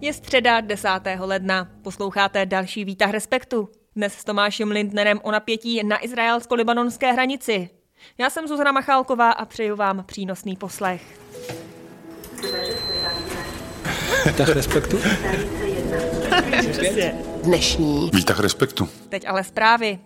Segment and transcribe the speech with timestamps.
[0.00, 0.88] Je středa 10.
[1.18, 1.68] ledna.
[1.82, 3.68] Posloucháte další výtah Respektu.
[3.96, 7.70] Dnes s Tomášem Lindnerem o napětí na izraelsko-libanonské hranici.
[8.18, 11.02] Já jsem Zuzana Machálková a přeju vám přínosný poslech.
[14.26, 14.98] Výtah Respektu?
[17.42, 18.10] Dnešní.
[18.14, 18.88] Výtah Respektu.
[19.08, 19.98] Teď ale zprávy.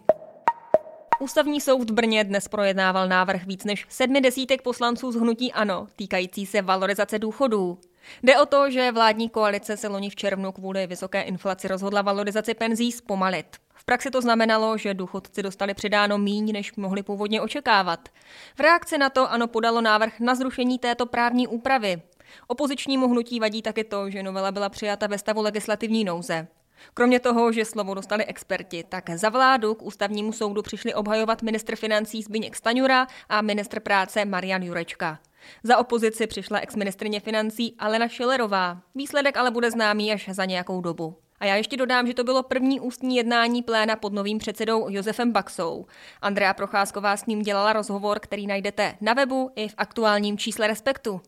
[1.20, 5.86] Ústavní soud v Brně dnes projednával návrh víc než sedmi desítek poslanců z hnutí ANO
[5.96, 7.78] týkající se valorizace důchodů.
[8.22, 12.54] Jde o to, že vládní koalice se loni v červnu kvůli vysoké inflaci rozhodla valorizaci
[12.54, 13.46] penzí zpomalit.
[13.74, 18.08] V praxi to znamenalo, že důchodci dostali přidáno míň, než mohli původně očekávat.
[18.56, 22.02] V reakci na to ANO podalo návrh na zrušení této právní úpravy.
[22.46, 26.46] Opozičnímu hnutí vadí také to, že novela byla přijata ve stavu legislativní nouze.
[26.94, 31.76] Kromě toho, že slovo dostali experti, tak za vládu k ústavnímu soudu přišli obhajovat ministr
[31.76, 35.18] financí Zbigněk Staňura a ministr práce Marian Jurečka.
[35.62, 38.78] Za opozici přišla exministrině financí Alena Schillerová.
[38.94, 41.16] Výsledek ale bude známý až za nějakou dobu.
[41.40, 45.32] A já ještě dodám, že to bylo první ústní jednání pléna pod novým předsedou Josefem
[45.32, 45.86] Baxou.
[46.22, 51.20] Andrea Procházková s ním dělala rozhovor, který najdete na webu i v aktuálním čísle Respektu.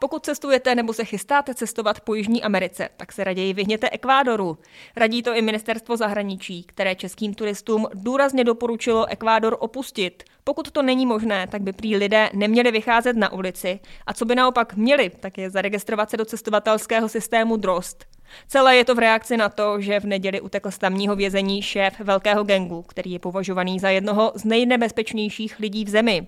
[0.00, 4.58] Pokud cestujete nebo se chystáte cestovat po Jižní Americe, tak se raději vyhněte Ekvádoru.
[4.96, 10.24] Radí to i ministerstvo zahraničí, které českým turistům důrazně doporučilo Ekvádor opustit.
[10.44, 14.34] Pokud to není možné, tak by prý lidé neměli vycházet na ulici a co by
[14.34, 18.04] naopak měli, tak je zaregistrovat se do cestovatelského systému DROST.
[18.48, 22.00] Celé je to v reakci na to, že v neděli utekl z tamního vězení šéf
[22.00, 26.26] velkého gengu, který je považovaný za jednoho z nejnebezpečnějších lidí v zemi.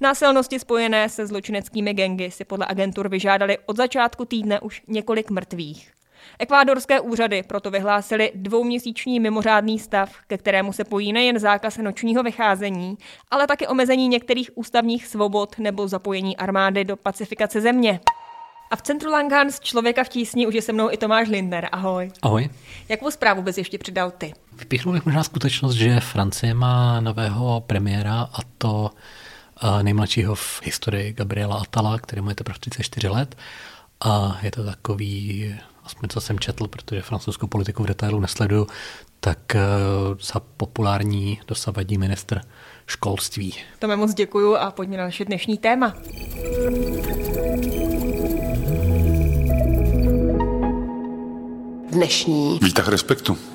[0.00, 5.90] Násilnosti spojené se zločineckými gengy si podle agentur vyžádali od začátku týdne už několik mrtvých.
[6.38, 12.98] Ekvádorské úřady proto vyhlásili dvouměsíční mimořádný stav, ke kterému se pojí nejen zákaz nočního vycházení,
[13.30, 18.00] ale také omezení některých ústavních svobod nebo zapojení armády do pacifikace země.
[18.70, 19.10] A v centru
[19.48, 21.68] z Člověka v tísni už je se mnou i Tomáš Lindner.
[21.72, 22.10] Ahoj.
[22.22, 22.48] Ahoj.
[22.88, 24.32] Jakou zprávu bys ještě přidal ty?
[24.52, 28.90] Vypíchnul bych možná skutečnost, že Francie má nového premiéra a to
[29.82, 33.36] nejmladšího v historii Gabriela Atala, který má teprve 34 let.
[34.00, 35.54] A je to takový,
[35.84, 38.66] aspoň co jsem četl, protože francouzskou politiku v detailu nesleduju,
[39.20, 39.60] tak eh,
[40.20, 42.40] za populární dosavadní ministr
[42.86, 43.54] školství.
[43.78, 45.94] To moc děkuju a pojďme na naše dnešní téma.
[51.90, 52.58] Dnešní.
[52.62, 53.53] Výtah respektu.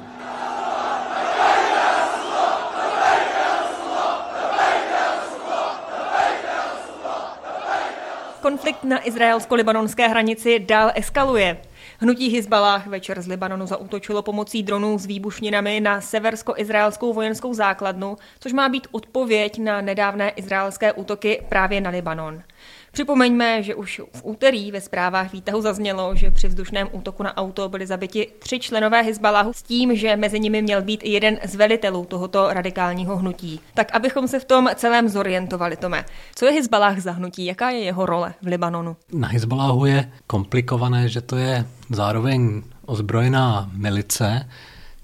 [8.60, 11.58] Konflikt na izraelsko-libanonské hranici dál eskaluje.
[12.00, 18.54] Hnutí Hezbalah večer z Libanonu zautočilo pomocí dronů s výbušninami na seversko-izraelskou vojenskou základnu, což
[18.54, 22.44] má být odpověď na nedávné izraelské útoky právě na Libanon.
[22.92, 27.70] Připomeňme, že už v úterý ve zprávách výtahu zaznělo, že při vzdušném útoku na auto
[27.70, 31.56] byli zabiti tři členové Hezbalahu s tím, že mezi nimi měl být i jeden z
[31.56, 33.60] velitelů tohoto radikálního hnutí.
[33.74, 36.06] Tak abychom se v tom celém zorientovali, Tome.
[36.36, 37.46] Co je Hezbalah za hnutí?
[37.46, 38.96] Jaká je jeho role v Libanonu?
[39.14, 44.50] Na Hezbalahu je komplikované, že to je zároveň ozbrojená milice,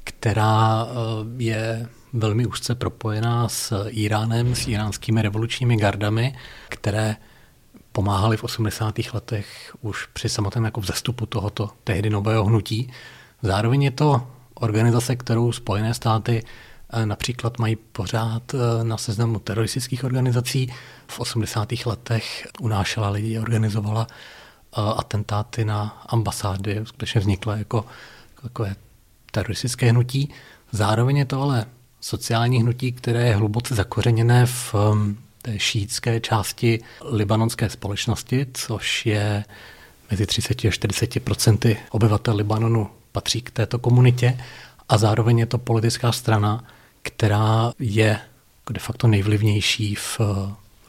[0.04, 0.94] která eh,
[1.38, 6.36] je velmi úzce propojená s Iránem, s iránskými revolučními gardami,
[6.70, 7.16] které
[7.96, 8.96] pomáhali v 80.
[9.14, 12.92] letech už při samotném jako vzestupu tohoto tehdy nového hnutí.
[13.42, 20.04] Zároveň je to organizace, kterou Spojené státy eh, například mají pořád eh, na seznamu teroristických
[20.04, 20.74] organizací.
[21.08, 21.86] V 80.
[21.86, 27.86] letech unášela lidi, organizovala eh, atentáty na ambasády, skutečně vznikla jako,
[28.44, 28.66] jako
[29.32, 30.30] teroristické hnutí.
[30.72, 31.66] Zároveň je to ale
[32.02, 34.76] sociální hnutí, které je hluboce zakořeněné v
[35.46, 36.80] té šítské části
[37.12, 39.46] libanonské společnosti, což je
[40.12, 44.38] mezi 30 a 40 procenty obyvatel Libanonu patří k této komunitě.
[44.90, 46.64] A zároveň je to politická strana,
[47.02, 48.20] která je
[48.72, 50.20] de facto nejvlivnější v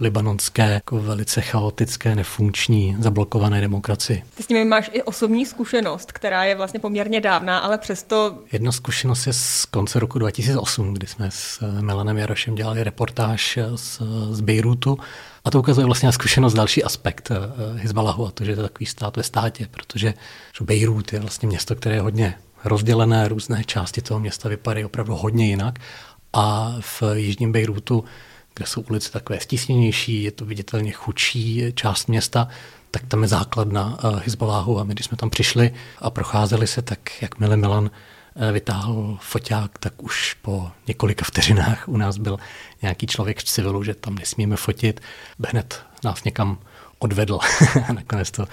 [0.00, 4.22] libanonské jako velice chaotické, nefunkční, zablokované demokracii.
[4.34, 8.38] Ty s nimi máš i osobní zkušenost, která je vlastně poměrně dávná, ale přesto...
[8.52, 13.56] Jedna zkušenost je z konce roku 2008, kdy jsme s eh, Milanem Jarošem dělali reportáž
[13.56, 14.98] eh, z, z Bejrutu
[15.44, 18.62] a to ukazuje vlastně na zkušenost další aspekt eh, Hezbalahu a to, že je to
[18.62, 20.14] takový stát ve státě, protože
[20.60, 22.34] Bejrut je vlastně město, které je hodně
[22.64, 25.78] rozdělené, různé části toho města vypadají opravdu hodně jinak
[26.32, 28.04] a v jižním Bejrutu
[28.56, 32.48] kde jsou ulice takové stísněnější, je to viditelně chudší část města,
[32.90, 36.82] tak tam je základna eh, Hezbolláhu a my, když jsme tam přišli a procházeli se,
[36.82, 37.90] tak jakmile Milan
[38.36, 42.38] eh, vytáhl foťák, tak už po několika vteřinách u nás byl
[42.82, 45.00] nějaký člověk v civilu, že tam nesmíme fotit.
[45.48, 46.58] Hned nás někam
[46.98, 47.38] odvedl
[47.92, 48.46] nakonec to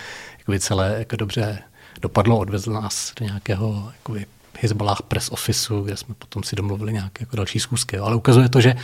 [0.59, 1.59] celé jako dobře
[2.01, 4.25] dopadlo, odvezl nás do nějakého jakoby,
[4.61, 7.97] Hezbollah press officeu, kde jsme potom si domluvili nějaké jako další schůzky.
[7.97, 8.75] Ale ukazuje to, že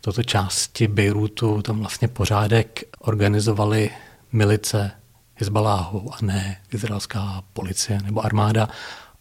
[0.00, 3.90] toto části Bejrutu tam vlastně pořádek organizovali
[4.32, 4.90] milice
[5.34, 8.68] Hezbollahu a ne izraelská policie nebo armáda.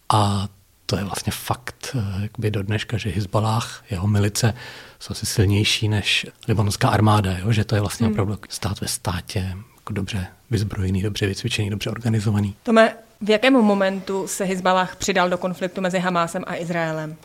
[0.09, 0.47] A
[0.85, 4.53] to je vlastně fakt eh, jakby do dneška, že Hezbollah, jeho milice
[4.99, 7.51] jsou asi silnější než libanonská armáda, jo?
[7.51, 8.13] že to je vlastně hmm.
[8.13, 12.55] opravdu stát ve státě, jako dobře vyzbrojený, dobře vycvičený, dobře organizovaný.
[12.63, 12.95] Tome,
[13.25, 17.15] v jakém momentu se Hezbollah přidal do konfliktu mezi Hamásem a Izraelem?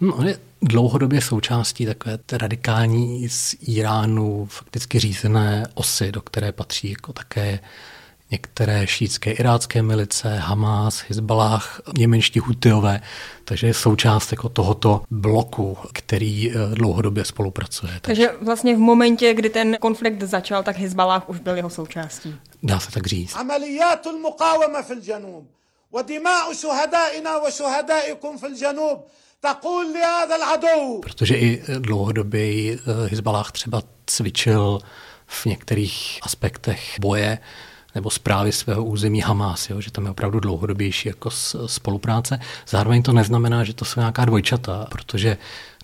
[0.00, 6.90] No, on je dlouhodobě součástí takové radikální z Iránu fakticky řízené osy, do které patří
[6.90, 7.58] jako také
[8.30, 13.00] některé šítské irácké milice, Hamas, Hezbollah, němenští Hutiové,
[13.44, 17.92] takže je součást jako tohoto bloku, který eh, dlouhodobě spolupracuje.
[18.00, 22.36] Takže vlastně v momentě, kdy ten konflikt začal, tak Hezbollah už byl jeho součástí.
[22.62, 23.34] Dá se tak říct.
[31.02, 32.78] Protože i dlouhodobě eh,
[33.10, 34.78] Hezbollah třeba cvičil
[35.26, 37.38] v některých aspektech boje
[37.94, 41.30] nebo zprávy svého území Hamas, jo, že tam je opravdu dlouhodobější jako
[41.66, 42.40] spolupráce.
[42.68, 45.36] Zároveň to neznamená, že to jsou nějaká dvojčata, protože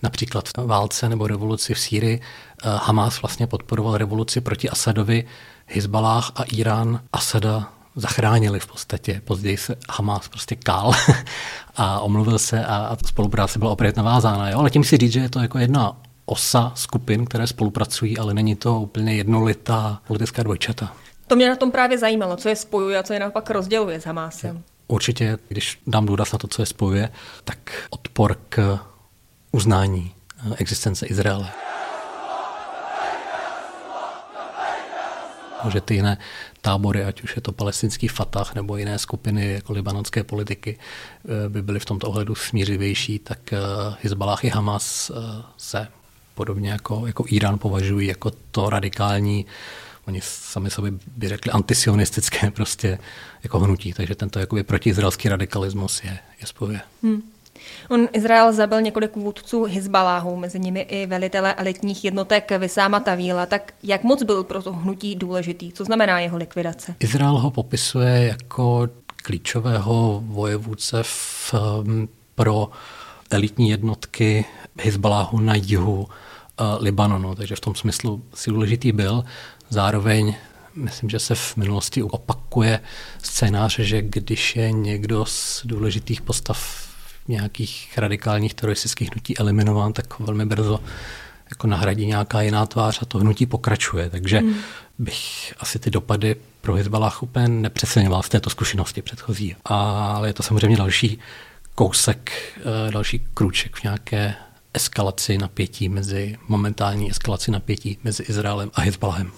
[0.03, 5.25] například v válce nebo revoluci v Sýrii eh, Hamas vlastně podporoval revoluci proti Asadovi,
[5.65, 9.21] Hezbalách a Irán Asada zachránili v podstatě.
[9.25, 10.91] Později se Hamas prostě kál
[11.75, 14.49] a omluvil se a, a spolupráce byla opět navázána.
[14.49, 14.59] Jo?
[14.59, 18.55] Ale tím si říct, že je to jako jedna osa skupin, které spolupracují, ale není
[18.55, 20.93] to úplně jednolitá politická dvojčata.
[21.27, 24.05] To mě na tom právě zajímalo, co je spojuje a co je naopak rozděluje s
[24.05, 24.63] Hamásem.
[24.87, 27.09] Určitě, když dám důraz na to, co je spojuje,
[27.43, 28.79] tak odpor k
[29.51, 30.11] uznání
[30.51, 31.49] eh, existence Izraele.
[35.69, 36.17] že ty jiné
[36.61, 41.61] tábory, ať už je to palestinský Fatah nebo jiné skupiny jako libanonské politiky, eh, by
[41.61, 43.57] byly v tomto ohledu smířivější, tak eh,
[44.01, 45.11] Hezbollah i Hamas
[45.57, 45.87] se
[46.35, 49.45] podobně jako, jako Irán považují jako to radikální
[50.07, 52.99] Oni sami sobě by řekli antisionistické prostě
[53.43, 56.81] jako hnutí, takže tento jakoby protiizraelský radikalismus je, je spojuje.
[57.03, 57.21] Hmm.
[57.89, 63.45] On Izrael zabil několik vůdců Hezbaláhu, mezi nimi i velitele elitních jednotek Vysáma Tavíla.
[63.45, 65.71] Tak jak moc byl pro to hnutí důležitý?
[65.71, 66.95] Co znamená jeho likvidace?
[66.99, 72.69] Izrael ho popisuje jako klíčového vojevůdce v, um, pro
[73.31, 74.45] elitní jednotky
[74.79, 76.07] Hezbaláhu na jihu
[76.79, 79.23] Libanonu, takže v tom smyslu si důležitý byl.
[79.69, 80.35] Zároveň
[80.75, 82.79] myslím, že se v minulosti opakuje
[83.23, 86.87] scénář, že když je někdo z důležitých postav
[87.27, 90.79] nějakých radikálních teroristických hnutí eliminován, tak velmi brzo
[91.49, 94.09] jako nahradí nějaká jiná tvář a to hnutí pokračuje.
[94.09, 94.55] Takže hmm.
[94.99, 99.55] bych asi ty dopady pro Hezbalah úplně nepřeceňoval z této zkušenosti předchozí.
[99.65, 101.19] Ale je to samozřejmě další
[101.75, 104.35] kousek, eh, další krůček v nějaké
[104.77, 109.31] eskalaci napětí mezi, momentální eskalaci napětí mezi Izraelem a Hezbalahem.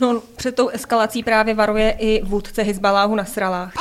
[0.00, 3.72] No, před tou eskalací právě varuje i vůdce Hezbaláhu na Sralách.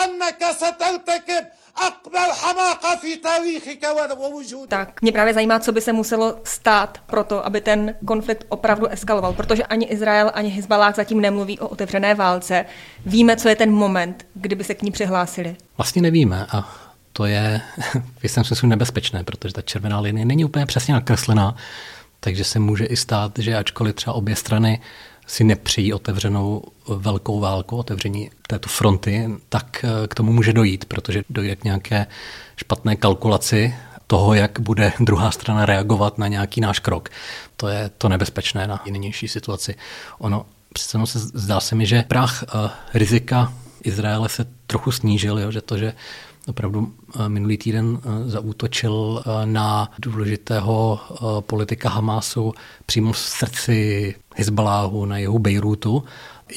[4.68, 8.88] Tak, mě právě zajímá, co by se muselo stát pro to, aby ten konflikt opravdu
[8.88, 12.66] eskaloval, protože ani Izrael, ani Hezbalách zatím nemluví o otevřené válce.
[13.06, 15.56] Víme, co je ten moment, kdyby se k ní přihlásili.
[15.78, 16.85] Vlastně nevíme a
[17.17, 17.62] to je
[18.19, 21.55] v jistém smyslu nebezpečné, protože ta červená linie není úplně přesně nakreslená,
[22.19, 24.81] takže se může i stát, že ačkoliv třeba obě strany
[25.27, 31.24] si nepřejí otevřenou velkou válku, otevření této fronty, tak eh, k tomu může dojít, protože
[31.29, 32.07] dojde k nějaké
[32.55, 33.75] špatné kalkulaci
[34.07, 37.10] toho, jak bude druhá strana reagovat na nějaký náš krok.
[37.57, 39.75] To je to nebezpečné na nynější situaci.
[40.17, 43.53] Ono přece se zdá se mi, že prach uh, rizika
[43.88, 45.94] Izraele se trochu snížil, jo, že to, že
[46.48, 51.00] opravdu eh, minulý týden eh, zaútočil eh, na důležitého
[51.39, 52.54] politika Hamásu
[52.86, 56.04] přímo v srdci Hezbaláhu na jihu Bejrutu,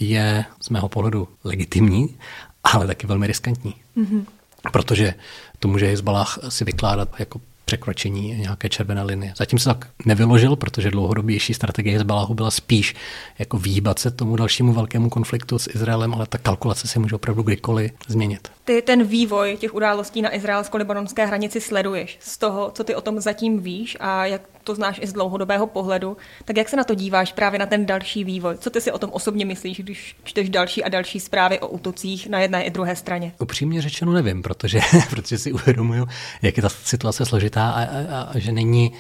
[0.00, 2.16] je z mého pohledu legitimní,
[2.64, 3.75] ale taky velmi riskantní.
[3.97, 4.25] Mm-hmm.
[4.73, 5.14] Protože
[5.58, 9.32] to může Hezbalah si vykládat jako překročení nějaké červené linie.
[9.37, 12.94] Zatím se tak nevyložil, protože dlouhodobější strategie Hezbalahu byla spíš
[13.38, 17.42] jako výhýbat se tomu dalšímu velkému konfliktu s Izraelem, ale ta kalkulace se může opravdu
[17.42, 18.48] kdykoliv změnit.
[18.64, 22.18] Ty ten vývoj těch událostí na izraelsko-libanonské hranici sleduješ.
[22.20, 25.66] Z toho, co ty o tom zatím víš a jak to znáš i z dlouhodobého
[25.66, 28.56] pohledu, tak jak se na to díváš právě na ten další vývoj?
[28.58, 32.28] Co ty si o tom osobně myslíš, když čteš další a další zprávy o útocích
[32.28, 33.32] na jedné i druhé straně?
[33.38, 36.06] Upřímně řečeno nevím, protože, protože si uvědomuju,
[36.42, 38.92] jak je ta situace složitá a, a, a že není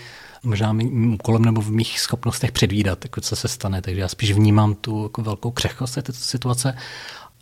[0.42, 3.82] možná mým úkolem nebo v mých schopnostech předvídat, jako co se stane.
[3.82, 6.76] Takže já spíš vnímám tu jako velkou křehkost této situace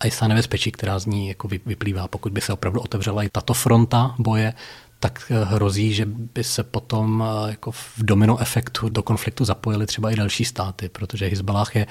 [0.00, 2.08] a jistá nebezpečí, která z ní jako vyplývá.
[2.08, 4.52] Pokud by se opravdu otevřela i tato fronta boje,
[5.00, 9.86] tak eh, hrozí, že by se potom eh, jako v domino efektu do konfliktu zapojili
[9.86, 11.86] třeba i další státy, protože Hezbollah je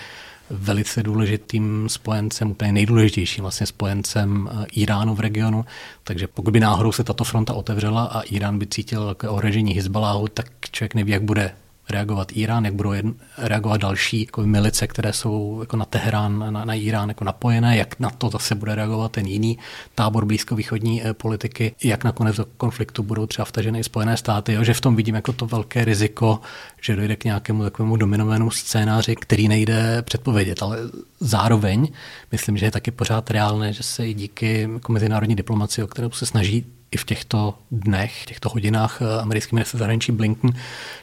[0.50, 5.66] velice důležitým spojencem, úplně nejdůležitějším vlastně spojencem eh, Iránu v regionu.
[6.04, 10.48] Takže pokud by náhodou se tato fronta otevřela a Irán by cítil ohrožení Hezbollahu, tak
[10.72, 11.52] člověk neví, jak bude
[11.90, 16.66] reagovat Irán, jak budou jedn, reagovat další jako milice, které jsou jako na Teherán, na,
[16.66, 19.58] na Irán jako napojené, jak na to zase bude reagovat ten jiný
[19.96, 24.64] tábor blízkovýchodní eh, politiky, jak nakonec do konfliktu budou třeba vtaženy i Spojené státy, jo,
[24.64, 26.40] že v tom vidím jako to velké riziko,
[26.82, 30.78] že dojde k nějakému takovému dominovanému scénáři, který nejde předpovědět, ale
[31.20, 31.88] zároveň
[32.32, 36.12] myslím, že je taky pořád reálné, že se i díky jako mezinárodní diplomaci, o kterou
[36.12, 36.66] se snaží
[36.96, 40.52] i v těchto dnech, v těchto hodinách eh, americký minister zahraničí Blinken,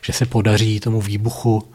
[0.02, 1.68] že se podaří tomu výbuchu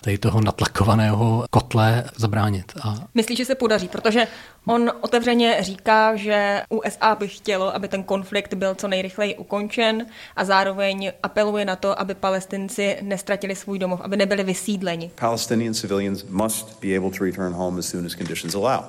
[0.00, 2.72] tady toho natlakovaného kotle zabránit.
[2.82, 2.94] A...
[3.14, 3.88] Myslíš, že se podaří?
[3.88, 4.26] Protože
[4.66, 10.44] on otevřeně říká, že USA by chtělo, aby ten konflikt byl co nejrychleji ukončen a
[10.44, 15.10] zároveň apeluje na to, aby palestinci nestratili svůj domov, aby nebyli vysídleni.
[15.14, 18.84] Palestinian civilians must be able to return home as soon as conditions allow.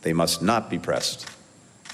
[0.00, 1.41] They must not be pressed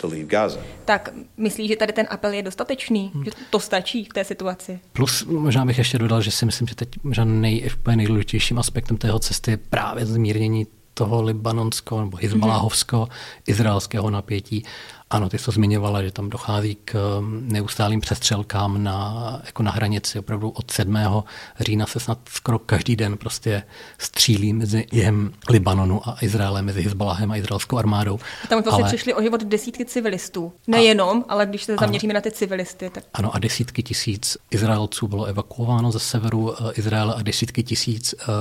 [0.00, 0.60] to leave Gaza.
[0.84, 3.10] Tak myslíš, že tady ten apel je dostatečný?
[3.14, 3.24] Hmm.
[3.24, 4.80] Že to stačí v té situaci?
[4.92, 9.18] Plus možná bych ještě dodal, že si myslím, že teď možná nej, nejdůležitějším aspektem tého
[9.18, 14.64] cesty je právě zmírnění toho libanonského nebo hizbaláhovsko-izraelského napětí
[15.10, 19.70] ano, ty jsi to zmiňovala, že tam dochází k um, neustálým přestřelkám na, jako na
[19.70, 20.18] hranici.
[20.18, 20.98] Opravdu od 7.
[21.60, 23.62] října se snad skoro každý den prostě
[23.98, 28.18] střílí mezi jihem Libanonu a Izraelem, mezi Hezballahem a izraelskou armádou.
[28.44, 28.92] A tam vlastně ale...
[28.92, 30.52] přišli o život desítky civilistů.
[30.66, 32.16] Nejenom, ale když se zaměříme ano.
[32.16, 32.90] na ty civilisty.
[32.90, 33.04] Tak...
[33.14, 38.34] Ano, a desítky tisíc Izraelců bylo evakuováno ze severu uh, Izraele a desítky tisíc uh,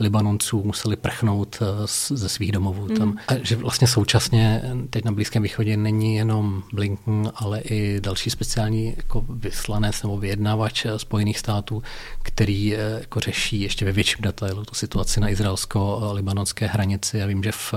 [0.00, 1.68] Libanonců museli prchnout uh,
[2.16, 2.86] ze svých domovů.
[2.88, 2.96] Mm.
[2.96, 3.16] Tam.
[3.28, 8.94] A že vlastně současně teď na Blízkém východě není jenom Blinken, ale i další speciální
[8.96, 11.82] jako vyslanec nebo vyjednávač Spojených států,
[12.22, 17.18] který eh, jako řeší ještě ve větším detailu tu situaci na izraelsko-libanonské hranici.
[17.18, 17.74] Já vím, že v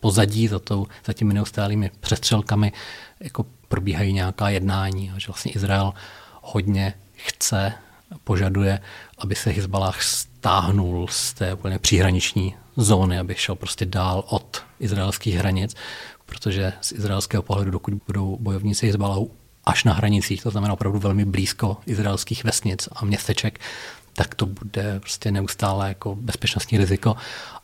[0.00, 2.72] pozadí za, tou, za těmi neustálými přestřelkami
[3.20, 5.94] jako probíhají nějaká jednání, že vlastně Izrael
[6.42, 7.72] hodně chce,
[8.24, 8.80] požaduje,
[9.18, 15.34] aby se Hezbalah stáhnul z té úplně příhraniční zóny, aby šel prostě dál od izraelských
[15.34, 15.74] hranic,
[16.26, 19.30] protože z izraelského pohledu, dokud budou bojovníci Hezbalahu
[19.64, 23.60] až na hranicích, to znamená opravdu velmi blízko izraelských vesnic a městeček,
[24.12, 27.16] tak to bude prostě neustále jako bezpečnostní riziko.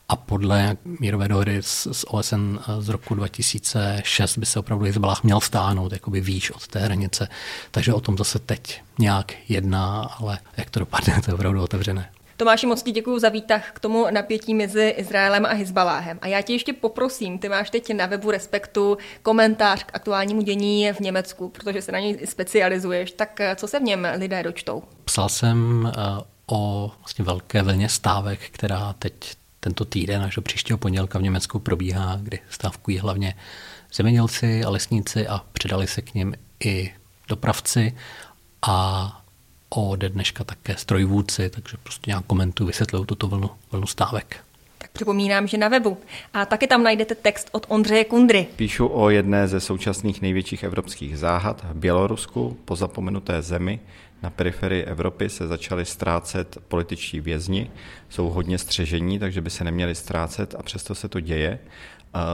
[0.09, 5.93] A podle mírové dohody z OSN z roku 2006 by se opravdu Hezbalah měl stáhnout
[5.93, 7.29] jakoby výš od té hranice.
[7.71, 12.11] Takže o tom zase teď nějak jedná, ale jak to dopadne, to je opravdu otevřené.
[12.41, 16.19] Tomáši, moc ti děkuji za výtah k tomu napětí mezi Izraelem a Hezbaláhem.
[16.23, 20.93] A já tě ještě poprosím, ty máš teď na webu Respektu komentář k aktuálnímu dění
[20.93, 23.13] v Německu, protože se na něj specializuješ.
[23.13, 24.83] Tak eh, co se v něm lidé dočtou?
[25.05, 29.15] Psal jsem eh, o vlastně velké vlně stávek, která teď
[29.61, 33.35] tento týden až do příštího pondělka v Německu probíhá, kdy stávkují hlavně
[33.93, 36.95] zemědělci a lesníci a přidali se k ním i
[37.29, 37.97] dopravci
[38.63, 39.20] a
[39.71, 44.37] ode dneška také strojvůdci, takže prostě nějak komentuju, vysvětluju tuto vlnu, vlnu stávek.
[44.79, 45.99] Tak připomínám, že na webu.
[46.35, 48.47] A taky tam najdete text od Ondřeje Kundry.
[48.57, 53.81] Píšu o jedné ze současných největších evropských záhad v Bělorusku, po zapomenuté zemi.
[54.23, 57.71] Na periferii Evropy se začaly ztrácet političtí vězni,
[58.09, 61.59] jsou hodně střežení, takže by se neměli ztrácet a přesto se to děje.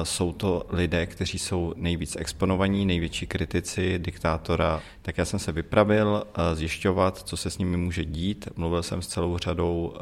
[0.03, 4.83] Jsou to lidé, kteří jsou nejvíc exponovaní, největší kritici diktátora.
[5.03, 8.49] Tak já jsem se vypravil zjišťovat, co se s nimi může dít.
[8.57, 9.95] Mluvil jsem s celou řadou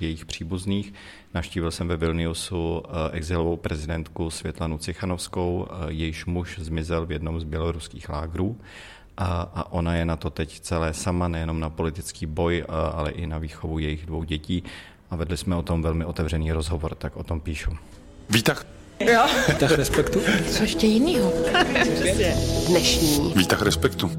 [0.00, 0.92] jejich příbuzných.
[1.34, 8.08] Navštívil jsem ve Vilniusu exilovou prezidentku Světlanu Cichanovskou, jejíž muž zmizel v jednom z běloruských
[8.08, 8.58] lágrů.
[9.16, 13.26] A, a ona je na to teď celé sama, nejenom na politický boj, ale i
[13.26, 14.62] na výchovu jejich dvou dětí.
[15.10, 17.70] A vedli jsme o tom velmi otevřený rozhovor, tak o tom píšu.
[18.30, 18.66] Vítah
[19.00, 19.26] Jo.
[19.48, 20.20] Výtah respektu.
[20.50, 21.32] Co ještě jinýho?
[22.68, 23.32] Dnešní.
[23.36, 24.10] Výtah respektu.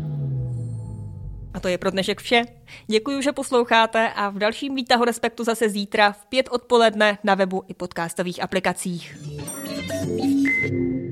[1.53, 2.41] A to je pro dnešek vše.
[2.88, 7.63] Děkuji, že posloucháte a v dalším výtahu respektu zase zítra v pět odpoledne na webu
[7.67, 9.17] i podcastových aplikacích.
[10.05, 11.05] thank you